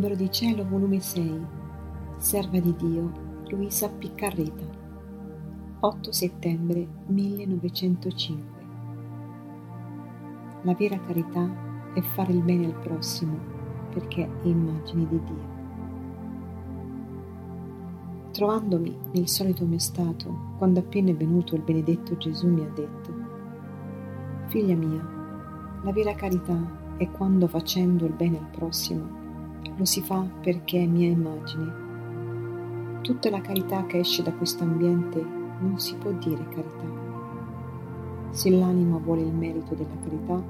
di 0.00 0.30
cielo, 0.30 0.66
volume 0.66 0.98
6, 0.98 1.46
Serva 2.16 2.58
di 2.58 2.74
Dio, 2.74 3.12
Luisa 3.50 3.86
Piccarreta, 3.90 4.64
8 5.80 6.12
settembre 6.12 6.86
1905. 7.06 8.62
La 10.62 10.74
vera 10.74 10.98
carità 11.00 11.46
è 11.92 12.00
fare 12.00 12.32
il 12.32 12.42
bene 12.42 12.66
al 12.66 12.78
prossimo 12.80 13.38
perché 13.92 14.24
è 14.24 14.46
immagine 14.46 15.06
di 15.06 15.20
Dio. 15.22 15.58
Trovandomi 18.30 18.96
nel 19.12 19.28
solito 19.28 19.66
mio 19.66 19.78
stato, 19.78 20.54
quando 20.56 20.80
appena 20.80 21.10
è 21.10 21.14
venuto 21.14 21.54
il 21.54 21.62
benedetto 21.62 22.16
Gesù 22.16 22.48
mi 22.48 22.62
ha 22.62 22.70
detto, 22.70 23.12
Figlia 24.46 24.74
mia, 24.74 25.06
la 25.82 25.92
vera 25.92 26.14
carità 26.14 26.56
è 26.96 27.08
quando 27.10 27.46
facendo 27.46 28.06
il 28.06 28.14
bene 28.14 28.38
al 28.38 28.48
prossimo 28.50 29.19
lo 29.80 29.86
si 29.86 30.02
fa 30.02 30.26
perché 30.42 30.82
è 30.82 30.86
mia 30.86 31.08
immagine. 31.08 32.98
Tutta 33.00 33.30
la 33.30 33.40
carità 33.40 33.86
che 33.86 34.00
esce 34.00 34.22
da 34.22 34.30
questo 34.30 34.62
ambiente 34.62 35.24
non 35.58 35.78
si 35.78 35.94
può 35.94 36.10
dire 36.12 36.46
carità. 36.50 36.84
Se 38.28 38.50
l'anima 38.50 38.98
vuole 38.98 39.22
il 39.22 39.32
merito 39.32 39.74
della 39.74 39.96
carità, 40.02 40.42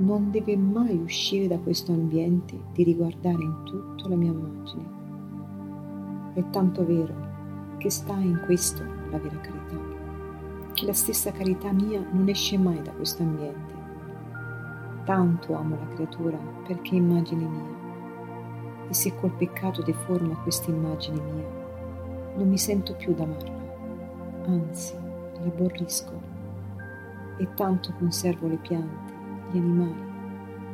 non 0.00 0.30
deve 0.30 0.54
mai 0.58 0.94
uscire 0.98 1.48
da 1.48 1.58
questo 1.58 1.92
ambiente 1.92 2.60
di 2.74 2.82
riguardare 2.82 3.42
in 3.42 3.62
tutto 3.64 4.06
la 4.06 4.16
mia 4.16 4.32
immagine. 4.32 4.96
È 6.34 6.44
tanto 6.50 6.84
vero 6.84 7.14
che 7.78 7.88
sta 7.88 8.18
in 8.18 8.42
questo 8.44 8.82
la 9.10 9.18
vera 9.18 9.40
carità, 9.40 9.78
che 10.74 10.84
la 10.84 10.92
stessa 10.92 11.32
carità 11.32 11.72
mia 11.72 12.06
non 12.12 12.28
esce 12.28 12.58
mai 12.58 12.82
da 12.82 12.92
questo 12.92 13.22
ambiente. 13.22 13.76
Tanto 15.04 15.54
amo 15.54 15.74
la 15.74 15.94
creatura 15.94 16.36
perché 16.66 16.90
è 16.90 16.96
immagine 16.96 17.46
mia 17.46 17.78
e 18.88 18.94
se 18.94 19.14
col 19.14 19.30
peccato 19.32 19.82
deforma 19.82 20.34
questa 20.42 20.70
immagine 20.70 21.20
mia, 21.20 21.66
non 22.36 22.48
mi 22.48 22.58
sento 22.58 22.94
più 22.94 23.14
d'amarla, 23.14 23.52
anzi 24.46 24.94
l'aborrisco 25.42 26.36
e 27.36 27.48
tanto 27.54 27.92
conservo 27.98 28.48
le 28.48 28.56
piante, 28.56 29.12
gli 29.50 29.58
animali, 29.58 30.06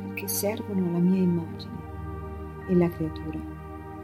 perché 0.03 0.27
servono 0.27 0.87
alla 0.87 0.99
mia 0.99 1.21
immagine. 1.21 1.83
E 2.67 2.75
la 2.75 2.89
creatura 2.89 3.39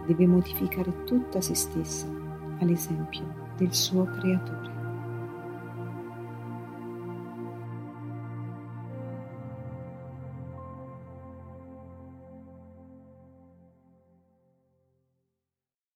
deve 0.05 0.27
modificare 0.27 1.03
tutta 1.03 1.41
se 1.41 1.55
stessa 1.55 2.07
all'esempio 2.59 3.23
del 3.57 3.73
suo 3.73 4.03
creatore. 4.05 4.70